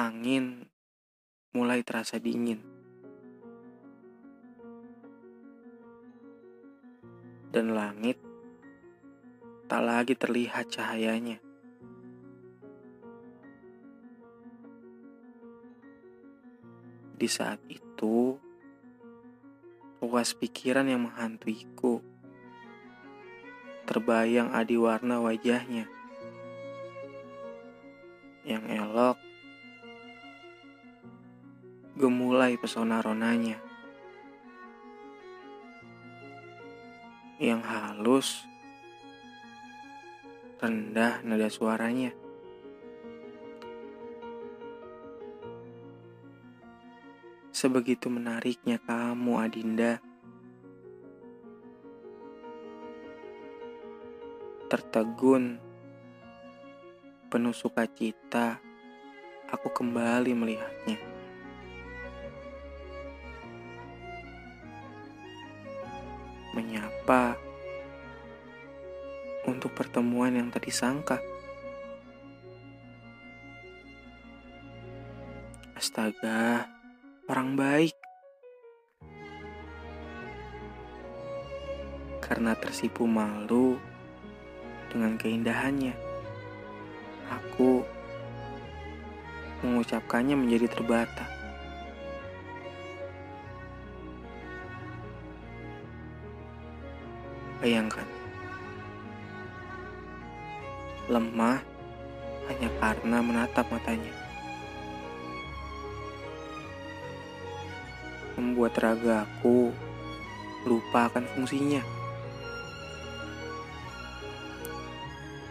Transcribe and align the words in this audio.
angin 0.00 0.64
mulai 1.52 1.84
terasa 1.84 2.16
dingin. 2.16 2.64
Dan 7.52 7.76
langit 7.76 8.16
tak 9.68 9.82
lagi 9.84 10.16
terlihat 10.16 10.72
cahayanya. 10.72 11.36
Di 17.20 17.28
saat 17.28 17.60
itu, 17.68 18.40
ruas 20.00 20.32
pikiran 20.32 20.88
yang 20.88 21.04
menghantuiku 21.04 22.00
terbayang 23.84 24.54
adi 24.56 24.80
warna 24.80 25.20
wajahnya 25.20 25.84
yang 28.46 28.64
elok 28.70 29.29
gemulai 32.00 32.56
pesona 32.56 33.04
ronanya. 33.04 33.60
Yang 37.36 37.62
halus, 37.68 38.28
rendah 40.64 41.20
nada 41.20 41.52
suaranya. 41.52 42.16
Sebegitu 47.52 48.08
menariknya 48.08 48.80
kamu, 48.80 49.36
Adinda. 49.36 50.00
Tertegun, 54.72 55.60
penuh 57.28 57.52
sukacita, 57.52 58.56
aku 59.52 59.68
kembali 59.68 60.32
melihatnya. 60.32 61.19
Menyapa 66.54 67.38
untuk 69.48 69.72
pertemuan 69.72 70.36
yang 70.36 70.52
tadi 70.52 70.68
sangka. 70.68 71.18
Astaga, 75.80 76.68
orang 77.24 77.56
baik. 77.56 77.96
Karena 82.20 82.54
tersipu 82.54 83.08
malu 83.08 83.80
dengan 84.92 85.16
keindahannya, 85.16 85.96
aku 87.32 87.82
mengucapkannya 89.64 90.36
menjadi 90.36 90.68
terbata. 90.68 91.39
Bayangkan, 97.60 98.08
lemah 101.12 101.60
hanya 102.48 102.72
karena 102.80 103.20
menatap 103.20 103.68
matanya. 103.68 104.16
Membuat 108.40 108.80
ragaku 108.80 109.76
lupa 110.64 111.12
akan 111.12 111.28
fungsinya. 111.36 111.84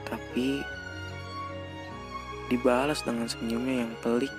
Tapi 0.10 0.66
dibalas 2.50 3.06
dengan 3.06 3.30
senyumnya 3.30 3.86
yang 3.86 3.94
pelik. 4.02 4.34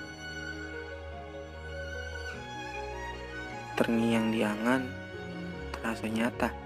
Terngiang 3.79 4.35
di 4.35 4.43
angan 4.43 4.83
terasa 5.71 6.05
nyata. 6.11 6.60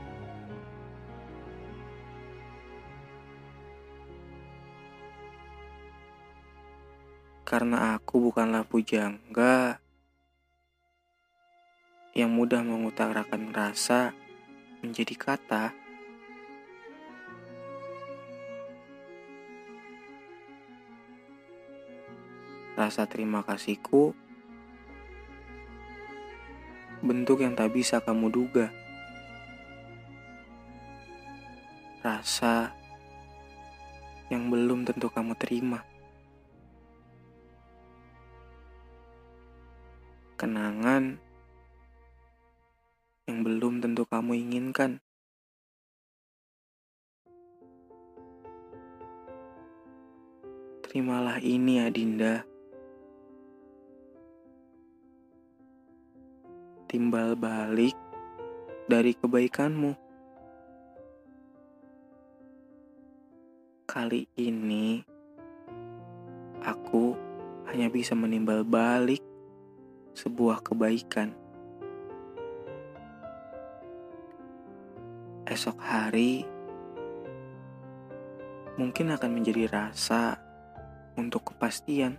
Karena 7.46 7.94
aku 7.94 8.34
bukanlah 8.34 8.66
pujangga 8.66 9.78
yang 12.18 12.34
mudah 12.34 12.66
mengutarakan 12.66 13.54
rasa 13.54 14.18
menjadi 14.82 15.14
kata. 15.14 15.70
Rasa 22.74 23.06
terima 23.06 23.46
kasihku 23.46 24.18
bentuk 27.06 27.46
yang 27.46 27.54
tak 27.54 27.78
bisa 27.78 28.02
kamu 28.02 28.34
duga. 28.34 28.74
Rasa 32.02 32.74
yang 34.34 34.50
belum 34.50 34.82
tentu 34.82 35.14
kamu 35.14 35.38
terima. 35.38 35.86
Kenangan 40.36 41.16
yang 43.26 43.42
belum 43.42 43.82
tentu 43.82 44.06
kamu 44.06 44.38
inginkan. 44.38 45.02
Terimalah 50.86 51.42
ini, 51.42 51.82
Adinda. 51.82 52.46
Timbal 56.86 57.34
balik 57.34 57.98
dari 58.86 59.18
kebaikanmu. 59.18 59.98
Kali 63.90 64.30
ini, 64.38 65.02
aku 66.62 67.18
hanya 67.66 67.90
bisa 67.90 68.14
menimbal 68.14 68.62
balik 68.62 69.25
sebuah 70.26 70.66
kebaikan. 70.66 71.30
Esok 75.46 75.78
hari 75.78 76.42
mungkin 78.82 79.14
akan 79.14 79.30
menjadi 79.30 79.70
rasa 79.70 80.42
untuk 81.14 81.54
kepastian. 81.54 82.18